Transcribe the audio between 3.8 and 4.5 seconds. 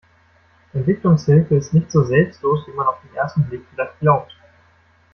glaubt.